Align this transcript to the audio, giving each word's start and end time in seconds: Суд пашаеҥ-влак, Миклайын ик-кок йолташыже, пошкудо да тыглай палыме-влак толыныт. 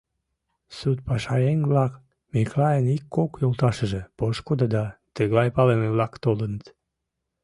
Суд 0.77 0.97
пашаеҥ-влак, 1.09 1.93
Миклайын 2.33 2.85
ик-кок 2.95 3.31
йолташыже, 3.41 4.01
пошкудо 4.17 4.65
да 4.75 4.83
тыглай 5.15 5.49
палыме-влак 5.55 6.13
толыныт. 6.23 6.65